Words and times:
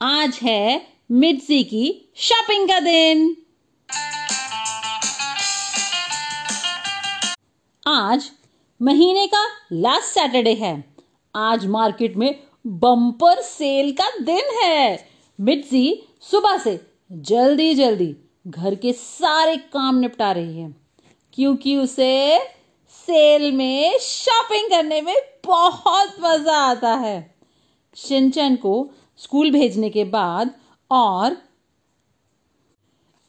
आज 0.00 0.38
है 0.42 0.80
मिर्ची 1.10 1.62
की 1.64 2.12
शॉपिंग 2.16 2.68
का 2.68 2.78
दिन। 2.80 3.36
आज 7.86 8.30
महीने 8.80 9.26
का 9.26 9.42
लास्ट 9.72 10.06
सैटरडे 10.06 10.52
है। 10.54 10.72
आज 11.34 11.66
मार्केट 11.66 12.16
में 12.16 12.34
बम्पर 12.66 13.40
सेल 13.42 13.90
का 13.92 14.08
दिन 14.18 14.54
है। 14.62 15.08
मिर्ची 15.38 15.82
सुबह 16.22 16.58
से 16.58 16.78
जल्दी 17.10 17.74
जल्दी 17.74 18.14
घर 18.46 18.74
के 18.74 18.92
सारे 18.92 19.56
काम 19.56 19.98
निपटा 19.98 20.30
रही 20.32 20.60
है, 20.60 20.74
क्योंकि 21.32 21.76
उसे 21.76 22.38
सेल 22.94 23.50
में 23.52 23.98
शॉपिंग 23.98 24.70
करने 24.70 25.00
में 25.00 25.16
बहुत 25.46 26.16
मज़ा 26.20 26.56
आता 26.60 26.94
है। 26.96 27.18
शिनचैन 27.96 28.56
को 28.56 28.90
स्कूल 29.18 29.50
भेजने 29.50 29.90
के 29.90 30.04
बाद 30.04 30.50
और 30.90 31.36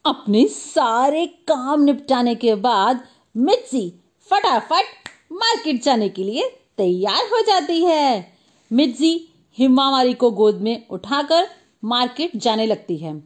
अपने 0.06 0.46
सारे 0.46 1.26
काम 1.26 1.82
निपटाने 1.82 2.34
के 2.34 2.54
बाद 2.54 3.04
मिर्ची 3.36 4.00
फटाफट 4.30 4.84
मार्केट 5.32 5.82
जाने 5.82 6.08
के 6.08 6.24
लिए 6.24 6.48
तैयार 6.78 7.24
हो 7.24 7.42
जाती 7.42 7.84
है। 7.84 8.32
मिर्ची 8.72 9.34
हिमावारी 9.58 10.14
को 10.14 10.30
गोद 10.30 10.54
में 10.54 10.88
उठाकर 10.88 11.48
मार्केट 11.84 12.36
जाने 12.36 12.66
लगती 12.66 12.96
है। 12.96 13.16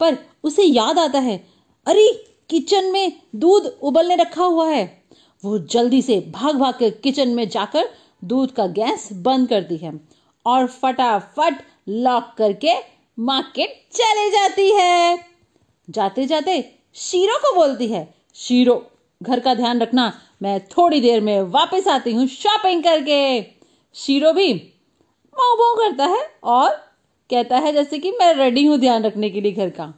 पर 0.00 0.18
उसे 0.44 0.62
याद 0.62 0.98
आता 0.98 1.18
है, 1.18 1.46
अरे, 1.86 2.36
किचन 2.50 2.84
में 2.84 3.22
दूध 3.36 3.78
उबलने 3.82 4.16
रखा 4.16 4.44
हुआ 4.44 4.70
है। 4.70 5.02
वो 5.44 5.58
जल्दी 5.58 6.02
से 6.02 6.20
भाग 6.20 6.56
भाग 6.56 6.74
के 6.78 6.90
किचन 6.90 7.28
में 7.28 7.48
जाकर 7.48 7.88
दूध 8.24 8.52
का 8.52 8.66
गैस 8.66 9.08
बंद 9.12 9.48
करती 9.48 9.76
है 9.76 10.00
और 10.46 10.66
फटाफट 10.66 11.62
लॉक 11.90 12.32
करके 12.38 12.72
मार्केट 13.18 13.82
चले 13.92 14.30
जाती 14.30 14.70
है। 14.70 15.18
जाते 15.90 16.26
जाते 16.26 16.72
शीरो 16.94 17.38
को 17.38 17.54
बोलती 17.54 17.86
है, 17.86 18.14
शीरो, 18.34 18.86
घर 19.22 19.40
का 19.40 19.54
ध्यान 19.54 19.80
रखना, 19.80 20.12
मैं 20.42 20.60
थोड़ी 20.66 21.00
देर 21.00 21.20
में 21.20 21.40
वापस 21.42 21.88
आती 21.88 22.12
हूँ 22.12 22.26
शॉपिंग 22.26 22.82
करके। 22.82 23.42
शीरो 23.94 24.32
भी 24.32 24.52
माऊ 25.34 25.56
माऊ 25.56 25.74
करता 25.74 26.06
है 26.06 26.24
और 26.44 26.70
कहता 27.30 27.58
है, 27.58 27.72
जैसे 27.72 27.98
कि 27.98 28.10
मैं 28.10 28.34
रेडी 28.34 28.64
हूँ 28.66 28.78
ध्यान 28.78 29.02
रखने 29.02 29.30
के 29.30 29.40
लिए 29.40 29.52
घर 29.52 29.70
का। 29.70 29.92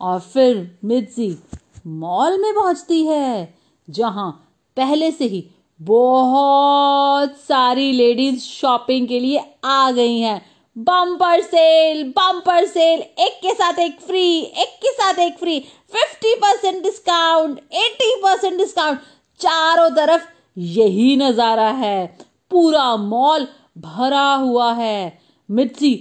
और 0.00 0.20
फिर 0.20 0.78
मिर्ची 0.84 1.42
मॉल 1.86 2.38
में 2.38 2.54
पहुँचती 2.54 3.04
है, 3.06 3.54
जहाँ 3.90 4.30
पहले 4.76 5.10
से 5.10 5.24
ही 5.24 5.48
बहुत 5.80 7.36
सारी 7.36 7.92
लेडीज़ 7.92 8.40
शॉपिंग 8.40 9.08
के 9.08 9.20
लिए 9.20 9.44
आ 9.64 9.90
गई 9.90 10.18
हैं। 10.18 10.57
बम्पर 10.78 11.40
सेल 11.42 12.02
बम्पर 12.08 12.66
सेल 12.66 13.00
एक 13.00 13.38
के 13.42 13.52
साथ 13.54 13.78
एक 13.78 14.00
फ्री 14.00 14.26
एक 14.40 14.76
के 14.82 14.92
साथ 14.92 15.18
एक 15.18 15.38
free 15.38 15.58
fifty 15.92 16.34
percent 16.34 16.82
discount 16.82 17.58
eighty 17.76 18.14
percent 18.22 18.58
discount 18.58 18.98
चारों 19.40 19.88
तरफ़ 19.90 20.28
यही 20.56 21.16
नज़ारा 21.16 21.70
है। 21.70 22.06
पूरा 22.50 22.94
मॉल 22.96 23.46
भरा 23.78 24.28
हुआ 24.34 24.72
है। 24.74 25.18
मिर्ची 25.48 25.92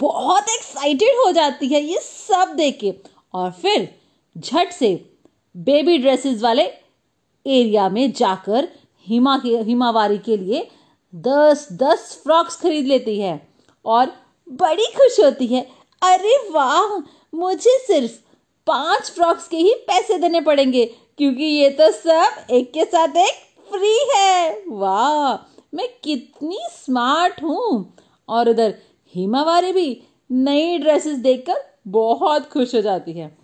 बहुत 0.00 0.48
एक्साइटेड 0.50 1.16
हो 1.16 1.32
जाती 1.32 1.68
है 1.68 1.82
ये 1.82 1.98
सब 2.00 2.54
देख 2.56 2.78
के। 2.80 2.94
और 3.34 3.50
फिर 3.52 3.88
झट 4.36 4.72
से 4.72 4.94
बेबी 5.54 5.98
ड्रेसेस 5.98 6.40
वाले 6.42 6.64
एरिया 7.46 7.88
में 7.88 8.12
जाकर 8.12 8.68
हिमा 9.06 9.38
के, 9.38 9.56
हिमावारी 9.58 10.18
के 10.18 10.36
लिए 10.36 10.68
दस 11.12 11.68
दस 11.72 12.20
फ्रॉक्स 12.24 12.60
खरीद 12.60 12.86
लेती 12.86 13.18
है। 13.20 13.36
और 13.84 14.12
बड़ी 14.52 14.84
खुश 14.84 15.20
होती 15.20 15.46
है। 15.46 15.68
अरे 16.02 16.50
वाह, 16.50 17.10
मुझे 17.34 17.78
सिर्फ़ 17.78 18.12
पाँच 18.66 19.10
फ्रॉक्स 19.10 19.48
के 19.48 19.56
ही 19.56 19.74
पैसे 19.74 20.18
देने 20.18 20.40
पड़ेंगे, 20.40 20.86
क्योंकि 21.18 21.44
ये 21.44 21.70
तो 21.70 21.90
सब 21.90 22.46
एक 22.50 22.72
के 22.72 22.84
साथ 22.84 23.08
एक 23.08 23.34
फ्री 23.70 24.08
है। 24.16 24.62
वाह, 24.68 25.54
मैं 25.74 25.88
कितनी 26.04 26.58
स्मार्ट 26.70 27.42
हूँ। 27.42 27.94
और 28.28 28.48
उधर 28.48 28.74
हिमावारी 29.14 29.72
भी 29.72 30.02
नई 30.30 30.78
ड्रेसेस 30.78 31.18
देखकर 31.18 31.54
बहुत 31.88 32.50
खुश 32.50 32.74
हो 32.74 32.80
जाती 32.80 33.12
है। 33.12 33.38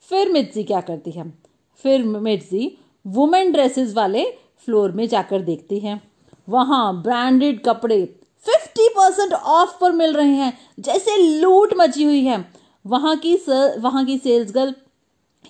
फिर 0.00 0.28
मिर्जी 0.28 0.64
क्या 0.64 0.80
करती 0.80 1.10
है? 1.10 1.38
फिर 1.82 2.04
मिर्जी 2.04 2.78
वुमेन 3.06 3.52
ड्रेसेस 3.52 3.94
वाले 3.94 4.24
फ्लोर 4.64 4.92
में 4.92 5.08
जाकर 5.08 5.40
देखती 5.40 5.78
हैं। 5.78 6.12
वहाँ 6.48 7.02
ब्रांडेड 7.02 7.64
कपड़े 7.64 8.17
फिफ्टी 8.48 8.88
परसेंट 8.88 9.32
ऑफ़ 9.32 9.70
पर 9.80 9.92
मिल 9.92 10.12
रहे 10.12 10.34
हैं, 10.34 10.58
जैसे 10.80 11.16
लूट 11.40 11.74
मची 11.76 12.04
हुई 12.04 12.24
है। 12.24 12.44
वहाँ 12.86 13.16
की 13.16 13.36
सर, 13.36 13.78
वहाँ 13.80 14.04
की 14.04 14.16
सेल्स 14.18 14.52
गर्ल 14.52 14.74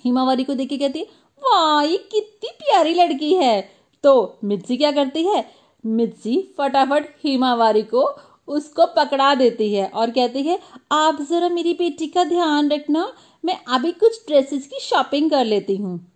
हिमावारी 0.05 0.45
को 0.45 0.55
देख 0.55 0.69
के 0.69 0.79
कहती 0.79 1.03
वाह, 1.43 1.83
ये 1.83 1.97
कितनी 2.13 2.51
प्यारी 2.51 2.95
लड़की 2.95 3.35
है। 3.35 3.61
तो 4.05 4.39
मिर्ची 4.45 4.77
क्या 4.77 4.91
करती 4.93 5.23
है? 5.25 5.45
मिर्ची 5.87 6.55
फटाफट 6.59 7.07
हिमावारी 7.25 7.83
को 7.83 8.03
उसको 8.49 8.87
पकड़ा 8.87 9.35
देती 9.35 9.73
है 9.75 9.87
और 9.87 10.11
कहती 10.11 10.43
है, 10.43 10.59
आप 10.93 11.23
जरा 11.23 11.49
मेरी 11.49 11.73
बेटी 11.75 12.07
का 12.07 12.25
ध्यान 12.25 12.71
रखना, 12.71 13.13
मैं 13.45 13.57
अभी 13.69 13.93
कुछ 13.93 14.21
ड्रेसेस 14.27 14.67
की 14.67 14.81
शॉपिंग 14.81 15.31
कर 15.31 15.45
लेती 15.45 15.77
हूँ। 15.77 16.13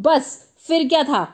बस, 0.00 0.38
फिर 0.58 0.88
क्या 0.88 1.02
था? 1.02 1.26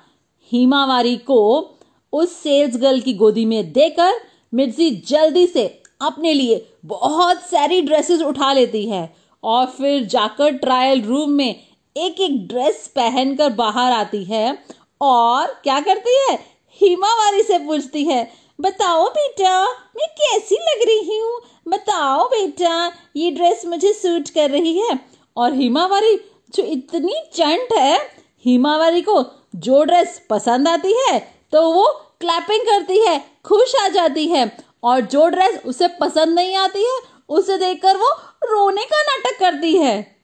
हिमावारी 0.53 1.17
को 1.17 1.71
उस 2.13 2.33
सेल्स 2.33 2.77
गर्ल 2.77 3.01
की 3.01 3.15
गोदी 3.15 3.45
में 3.45 3.73
देकर 3.73 4.30
मिर्जी 4.53 4.91
जल्दी 5.09 5.47
से 5.47 5.65
अपने 6.03 6.33
लिए 6.33 6.65
बहुत 6.87 7.43
सारी 7.43 7.81
ड्रेसेस 7.83 8.23
उठा 8.23 8.53
लेती 8.53 8.85
है 8.91 9.09
और 9.43 9.67
फिर 9.69 10.05
जाकर 10.05 10.53
ट्रायल 10.55 11.03
रूम 11.03 11.31
में 11.31 11.49
एक 11.97 12.21
एक 12.21 12.47
ड्रेस 12.49 12.87
पहनकर 12.97 13.51
बाहर 13.53 13.93
आती 13.93 14.23
है 14.25 14.59
और 15.01 15.47
क्या 15.63 15.81
करती 15.81 16.17
है? 16.21 16.39
हिमावारी 16.81 17.43
से 17.43 17.59
पूछती 17.59 18.05
है, 18.05 18.31
बताओ 18.59 19.09
बेटा, 19.09 19.63
मैं 19.97 20.09
कैसी 20.11 20.57
लग 20.57 20.87
रही 20.89 21.19
हूँ? 21.19 21.41
बताओ 21.69 22.27
बेटा, 22.29 22.93
ये 23.17 23.31
ड्रेस 23.31 23.65
मुझे 23.67 23.93
सूट 23.93 24.29
कर 24.29 24.51
रही 24.51 24.79
है। 24.79 24.99
और 25.37 25.55
हिमावारी 25.55 26.17
जो 26.55 26.63
इतनी 26.65 27.15
चंट 27.35 27.73
है 27.79 27.99
हिमावारी 28.45 29.03
को 29.03 29.25
जो 29.57 29.83
ड्रेस 29.85 30.21
पसंद 30.31 30.69
आती 30.69 30.95
है 30.99 31.19
तो 31.53 31.71
वो 31.73 31.87
क्लैपिंग 32.21 32.63
करती 32.63 32.99
है। 32.99 33.19
खुश 33.45 33.75
आ 33.77 33.89
जाती 33.89 34.27
है 34.29 34.51
और 34.83 35.01
जो 35.03 35.27
ड्रेस 35.29 35.61
उसे 35.67 35.89
पसंद 36.01 36.35
नहीं 36.35 36.55
आती 36.57 36.83
है, 36.83 36.99
उसे 37.29 37.57
देखकर 37.59 37.97
वो 37.97 38.11
रोने 38.45 38.85
का 38.85 39.03
नाटक 39.03 39.39
करती 39.41 39.77
है। 39.77 40.21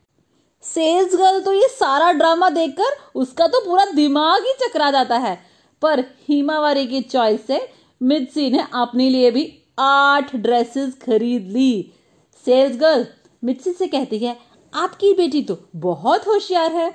सेल्स 0.65 1.15
गर्ल 1.15 1.41
तो 1.41 1.53
ये 1.53 1.69
सारा 1.69 2.11
ड्रामा 2.13 2.49
देखकर 2.51 2.97
उसका 3.15 3.47
तो 3.47 3.61
पूरा 3.61 3.85
दिमाग 3.87 4.45
ही 4.45 4.53
चकरा 4.61 4.91
जाता 4.91 5.17
है। 5.19 5.39
पर 5.83 6.01
हिमावारी 6.29 6.87
की 6.87 7.01
चॉइस 7.03 7.47
से 7.47 7.61
मिर्ची 8.01 8.51
ने 8.51 8.65
अपने 8.75 9.09
लिए 9.11 9.31
भी 9.31 9.45
आठ 9.79 10.35
ड्रेसेस 10.37 10.95
खरीद 11.03 11.51
ली। 11.53 11.93
सेल्स 12.47 12.77
गर्ल 12.77 13.07
मिर्ची 13.43 13.73
से 13.73 13.87
कहती 13.87 14.19
है, 14.19 14.37
आपकी 14.73 15.13
बेटी 15.15 15.43
तो 15.43 15.59
बहुत 15.77 16.27
होशियार 16.27 16.73
है। 16.73 16.93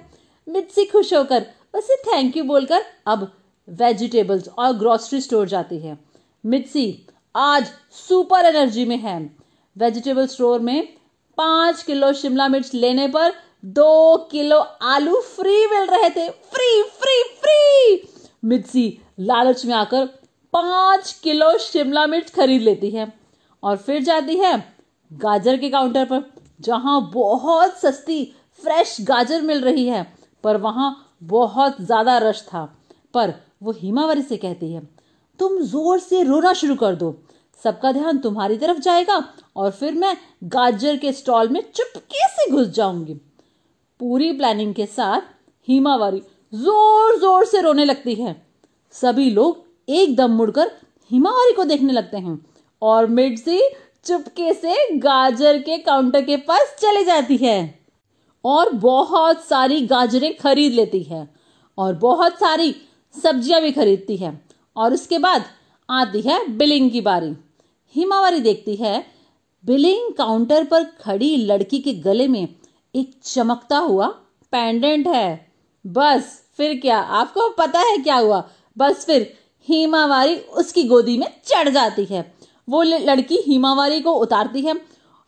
मिर्ची 0.47 0.85
खुश 0.85 1.13
होकर 1.13 1.45
उसे 1.73 1.95
थैंक 2.03 2.37
यू 2.37 2.43
बोलकर 2.43 2.85
अब 3.07 3.31
वेजिटेबल्स 3.67 4.47
और 4.49 4.71
ग्रोसरी 4.73 5.21
स्टोर 5.21 5.47
जाती 5.47 5.77
है। 5.79 5.97
मिर्ची 6.43 7.07
आज 7.35 7.65
सुपर 7.93 8.45
एनर्जी 8.45 8.83
में 8.85 8.97
है। 8.97 9.15
वेजिटेबल 9.75 10.27
स्टोर 10.27 10.59
में 10.59 10.87
पाँच 11.37 11.81
किलो 11.83 12.11
शिमला 12.13 12.47
मिर्च 12.47 12.73
लेने 12.73 13.07
पर 13.07 13.33
दो 13.65 14.15
किलो 14.31 14.57
आलू 14.59 15.19
फ्री 15.21 15.65
मिल 15.67 15.85
रहे 15.87 16.09
थे। 16.09 16.27
Free 16.29 16.81
free 16.81 17.21
free! 17.33 18.09
मिर्ची 18.45 18.85
लालच 19.19 19.65
में 19.65 19.73
आकर 19.73 20.05
पाँच 20.53 21.11
किलो 21.23 21.57
शिमला 21.57 22.05
मिर्च 22.07 22.29
खरीद 22.29 22.61
लेती 22.61 22.89
है 22.89 23.07
और 23.63 23.77
फिर 23.77 24.01
जाती 24.03 24.37
है 24.37 24.53
गाजर 25.11 25.57
के 25.57 25.69
काउंटर 25.69 26.05
पर, 26.05 26.23
जहाँ 26.61 27.09
बहुत 27.13 27.77
सस्ती, 27.79 28.23
फ्रेश 28.63 28.97
गाजर 29.01 29.41
मिल 29.41 29.61
रही 29.61 29.85
है, 29.87 30.05
पर 30.43 30.57
वहाँ 30.57 31.17
बहुत 31.23 31.81
ज़्यादा 31.81 32.17
रश 32.19 32.41
था। 32.43 32.65
पर 33.13 33.33
वो 33.63 33.71
हिमावरी 33.71 34.21
से 34.21 34.37
कहती 34.37 34.71
है 34.73 35.00
तुम 35.39 35.59
ज़ोर 35.61 35.99
से 35.99 36.23
रोना 36.23 36.53
शुरू 36.53 36.75
कर 36.75 36.95
दो। 36.95 37.13
सबका 37.63 37.91
ध्यान 37.91 38.17
तुम्हारी 38.19 38.57
तरफ़ 38.57 38.79
जाएगा 38.79 39.23
और 39.55 39.71
फिर 39.71 39.93
मैं 39.95 40.15
गाजर 40.45 40.97
के 40.97 41.11
स्टॉल 41.13 41.49
में 41.49 41.61
चुपके 41.75 42.27
से 42.29 42.49
घुस 42.51 42.67
जाऊँगी। 42.69 43.13
पूरी 43.99 44.31
प्लानिंग 44.31 44.73
के 44.75 44.85
साथ 44.87 45.21
हिमावरी 45.67 46.21
ज़ोर 46.53 47.17
ज़ोर 47.19 47.45
से 47.45 47.61
रोने 47.61 47.85
लगती 47.85 48.15
है। 48.15 48.35
सभी 48.95 49.29
लोग 49.29 49.65
एकदम 49.89 50.31
मुड़कर 50.31 50.71
हिमावरी 51.11 51.53
को 51.53 51.63
देखने 51.63 51.93
लगते 51.93 52.17
हैं 52.17 52.39
और 52.81 53.07
मिर्ची 53.09 53.59
चुपके 54.05 54.53
से 54.53 54.75
गाजर 54.97 55.57
के 55.59 55.77
काउंटर 55.79 56.21
के 56.21 56.37
पास 56.39 56.75
चले 56.79 57.03
जाती 57.03 57.37
है 57.37 57.57
और 58.43 58.69
बहुत 58.75 59.43
सारी 59.45 59.79
गाजरें 59.87 60.33
खरीद 60.37 60.73
लेती 60.73 61.01
है 61.03 61.27
और 61.77 61.93
बहुत 61.97 62.39
सारी 62.39 62.75
सब्ज़ियाँ 63.15 63.61
भी 63.61 63.71
खरीदती 63.71 64.15
है। 64.17 64.31
और 64.75 64.93
उसके 64.93 65.17
बाद 65.17 65.45
आती 65.89 66.21
है 66.21 66.47
बिलिंग 66.47 66.91
की 66.91 67.01
बारी। 67.01 67.37
हिमावरी 67.95 68.39
देखती 68.39 68.75
है, 68.75 69.05
बिलिंग 69.65 70.13
काउंटर 70.13 70.63
पर 70.63 70.83
खड़ी 70.83 71.37
लड़की 71.37 71.79
के 71.79 71.93
गले 71.93 72.27
में 72.27 72.47
एक 72.95 73.19
चमकता 73.23 73.77
हुआ 73.77 74.07
पेंडेंट 74.51 75.07
है। 75.07 75.51
बस, 75.87 76.43
फिर 76.57 76.79
क्या? 76.79 76.99
आपको 76.99 77.49
पता 77.49 77.79
है 77.79 77.97
क्या 77.97 78.15
हुआ? 78.15 78.49
बस 78.77 79.05
फिर 79.05 79.37
हिमावारी 79.67 80.35
उसकी 80.35 80.83
गोदी 80.83 81.17
में 81.17 81.41
चढ़ 81.45 81.69
जाती 81.69 82.05
है। 82.05 82.33
वो 82.69 82.81
लड़की 82.81 83.35
हिमावारी 83.35 84.01
को 84.01 84.11
उतारती 84.11 84.61
है। 84.61 84.73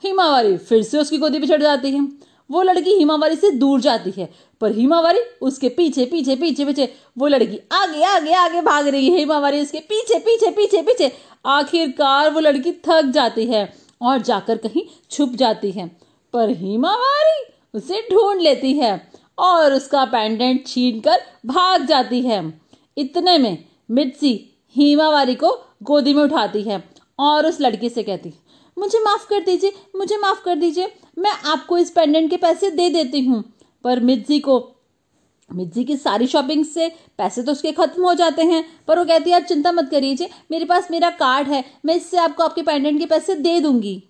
हिमावारी 0.03 0.57
फिर 0.57 0.83
से 0.83 0.97
उसकी 0.97 1.17
गोदी 1.17 1.39
पे 1.39 1.47
चढ़ 1.47 1.61
जाती 1.61 1.91
है। 1.91 2.07
वो 2.53 2.61
लड़की 2.61 2.91
हिमावारी 2.91 3.35
से 3.35 3.51
दूर 3.51 3.81
जाती 3.81 4.11
है, 4.17 4.29
पर 4.61 4.71
हिमावारी 4.71 5.19
उसके 5.41 5.69
पीछे 5.69 6.05
पीछे 6.05 6.35
पीछे 6.35 6.65
पीछे, 6.65 6.87
वो 7.17 7.27
लड़की 7.27 7.59
आगे 7.71 8.03
आगे 8.05 8.33
आगे 8.35 8.61
भाग 8.61 8.87
रही 8.87 9.09
है। 9.09 9.17
हिमावारी 9.17 9.61
उसके 9.61 9.79
पीछे 9.79 10.19
पीछे 10.19 10.51
पीछे 10.51 10.81
पीछे, 10.81 11.11
आखिरकार 11.45 12.29
वो 12.29 12.39
लड़की 12.39 12.71
थक 12.87 13.11
जाती 13.13 13.45
है 13.45 13.67
और 14.01 14.21
जाकर 14.21 14.57
कहीं 14.57 14.83
छुप 15.11 15.33
जाती 15.35 15.71
है। 15.71 15.87
पर 16.33 16.49
हिमावारी 16.49 17.41
उसे 17.73 18.01
ढूंढ 18.11 18.41
लेती 18.41 18.73
है 18.73 18.91
और 19.37 19.73
उसका 19.73 20.05
पेंडेंट 20.05 20.65
छीन 20.67 20.99
कर 20.99 21.21
भाग 21.45 21.85
जाती 21.85 22.21
है। 22.21 22.41
इतने 22.97 23.37
में 23.37 23.57
मिर्ची 23.91 24.33
हिमावारी 24.75 25.35
को 25.35 25.49
गोदी 25.83 26.13
में 26.13 26.23
उठाती 26.23 26.61
है 26.61 26.83
और 27.19 27.45
उस 27.45 27.61
लड़की 27.61 27.89
से 27.89 28.03
कहती 28.03 28.33
मुझे 28.77 28.99
माफ़ 28.99 29.27
कर 29.29 29.39
दीजिए, 29.39 29.73
मुझे 29.95 30.17
माफ़ 30.17 30.43
कर 30.43 30.55
दीजिए। 30.55 30.91
मैं 31.17 31.31
आपको 31.31 31.77
इस 31.77 31.91
पेंडेंट 31.91 32.29
के 32.29 32.37
पैसे 32.37 32.71
दे 32.71 32.89
देती 32.89 33.21
हूँ। 33.21 33.43
पर 33.83 33.99
मिर्जी 33.99 34.39
को, 34.39 34.75
मिर्जी 35.49 35.83
की 35.83 35.97
सारी 35.97 36.27
शॉपिंग 36.27 36.65
से 36.65 36.87
पैसे 37.17 37.43
तो 37.43 37.51
उसके 37.51 37.71
खत्म 37.71 38.03
हो 38.03 38.13
जाते 38.13 38.41
हैं। 38.41 38.63
पर 38.87 38.99
वो 38.99 39.05
कहती 39.05 39.29
है, 39.29 39.35
आप 39.35 39.43
चिंता 39.43 39.71
मत 39.71 39.89
करिए, 39.91 40.29
मेरे 40.51 40.65
पास 40.65 40.91
मेरा 40.91 41.09
कार्ड 41.09 41.47
है। 41.47 41.63
मैं 41.85 41.95
इससे 41.95 42.17
आपको 42.17 42.43
आपके 42.43 42.61
पेंडेंट 42.61 42.99
के 42.99 43.05
पैसे 43.05 43.35
दे 43.35 43.59
दूँगी। 43.59 44.03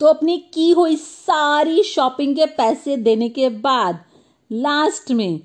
तो 0.00 0.06
अपनी 0.06 0.36
की 0.54 0.70
हुई 0.70 0.96
सारी 0.96 1.82
शॉपिंग 1.82 2.36
के 2.36 2.46
पैसे 2.46 2.96
देने 2.96 3.28
के 3.28 3.48
बाद 3.48 4.04
लास्ट 4.52 5.10
में 5.10 5.40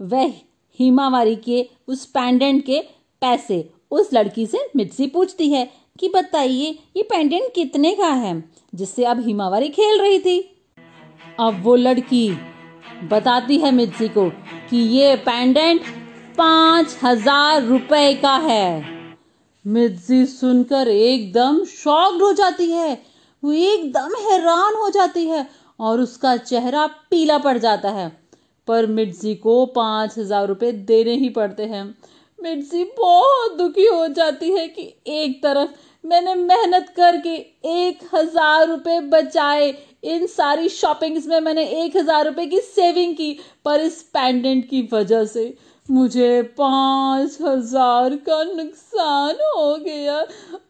वह 0.00 0.32
हिमावारी 0.78 1.36
के 1.36 1.68
उस 1.88 2.04
पेंडेंट 2.06 2.64
के 2.66 2.80
पैसे 3.20 3.70
उस 3.90 4.12
लड़की 4.12 4.46
से 4.46 4.70
मिर्जी 4.76 5.06
पूछती 5.06 5.48
है 5.52 5.79
कि 6.00 6.08
बताइए, 6.08 6.78
ये 6.96 7.02
पेंडेंट 7.02 7.52
कितने 7.54 7.94
का 7.94 8.06
है? 8.06 8.42
जिससे 8.74 9.04
अब 9.04 9.20
हिमावारी 9.20 9.68
खेल 9.68 10.00
रही 10.00 10.18
थी। 10.18 10.38
अब 11.40 11.60
वो 11.62 11.74
लड़की 11.76 12.30
बताती 13.10 13.56
है 13.58 13.70
मिर्ची 13.70 14.08
को 14.08 14.28
कि 14.70 14.76
ये 14.76 15.14
पेंडेंट 15.16 15.82
पाँच 16.38 16.96
हज़ार 17.02 17.62
रुपए 17.62 18.14
का 18.14 18.36
है। 18.36 18.84
मिर्जी 19.64 20.24
सुनकर 20.26 20.88
एकदम 20.88 21.64
शॉक्ड 21.64 22.22
हो 22.22 22.32
जाती 22.32 22.70
है। 22.70 22.92
वो 23.42 23.52
एकदम 23.52 24.14
हैरान 24.20 24.74
हो 24.74 24.88
जाती 24.90 25.26
है 25.26 25.46
और 25.78 26.00
उसका 26.00 26.36
चेहरा 26.36 26.86
पीला 27.10 27.38
पड़ 27.38 27.56
जाता 27.58 27.90
है। 27.90 28.08
पर 28.68 28.86
मिर्जी 28.86 29.34
को 29.34 29.64
पाँच 29.66 30.18
हज़ार 30.18 30.46
रुपये 30.46 30.72
देने 30.72 31.14
ही 31.14 31.28
पड़ते 31.28 31.62
हैं। 31.62 31.84
मिर्जी 32.38 32.84
बहुत 32.98 33.56
दुखी 33.58 33.86
हो 33.86 34.06
जाती 34.08 34.50
है 34.50 34.66
कि 34.68 34.82
एक 35.06 35.42
तरफ़ 35.42 35.70
मैंने 36.04 36.34
मेहनत 36.34 36.88
करके 36.96 37.34
एक 37.70 37.98
हज़ार 38.14 38.66
रुपये 38.68 39.00
बचाए। 39.00 39.72
इन 40.04 40.26
सारी 40.26 40.68
शॉपिंग्स 40.68 41.26
में 41.26 41.40
मैंने 41.40 41.64
एक 41.82 41.96
हज़ार 41.96 42.24
रुपये 42.26 42.46
की 42.46 42.60
सेविंग 42.60 43.14
की, 43.14 43.32
पर 43.64 43.80
इस 43.80 44.02
पेंडेंट 44.14 44.68
की 44.68 44.88
वजह 44.92 45.24
से 45.24 45.54
मुझे 45.88 46.42
पाँच 46.58 47.36
हज़ार 47.42 48.14
का 48.26 48.42
नुकसान 48.44 49.36
हो 49.46 49.76
गया। 49.76 50.20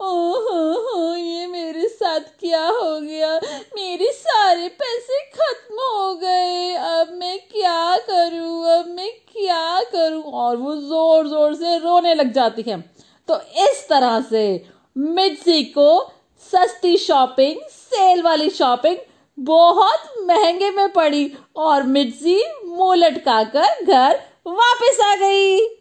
ओह 0.02 0.48
हो, 0.84 1.14
ये 1.14 1.46
मेरे 1.46 1.88
साथ 1.88 2.20
क्या 2.40 2.64
हो 2.64 2.98
गया? 3.00 3.34
मेरे 3.76 4.10
सारे 4.12 4.68
पैसे 4.78 5.20
खत्म 5.30 5.74
हो 5.74 6.14
गए। 6.14 6.74
अब 6.74 7.12
मैं 7.12 7.38
क्या 7.50 7.96
करूँ? 8.00 8.64
अब 8.70 8.88
मैं 8.88 9.10
क्या 9.32 9.80
करूँ? 9.92 10.22
और 10.22 10.56
वो 10.56 10.76
ज़ोर 10.76 11.28
ज़ोर 11.28 11.54
से 11.54 11.76
रोने 11.78 12.14
लग 12.14 12.32
जाती 12.32 12.62
है। 12.68 12.80
तो 13.28 13.40
इस 13.64 13.86
तरह 13.88 14.20
से 14.20 14.44
मिर्ची 14.96 15.62
को 15.64 16.12
सस्ती 16.52 16.96
शॉपिंग, 16.96 17.60
सेल 17.70 18.22
वाली 18.22 18.50
शॉपिंग 18.50 18.96
बहुत 19.38 20.14
महँगे 20.20 20.70
में 20.70 20.88
पड़ी 20.92 21.32
और 21.56 21.82
मिर्ची 21.82 22.42
मुँह 22.66 22.94
लटका 22.94 23.42
कर 23.44 23.84
घर 23.84 24.18
वापस 24.46 25.00
आ 25.04 25.14
गई। 25.16 25.79